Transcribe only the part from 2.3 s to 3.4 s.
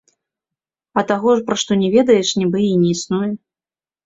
нібы і не існуе.